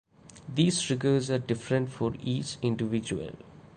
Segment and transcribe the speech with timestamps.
[0.51, 3.35] These triggers are different for each individual.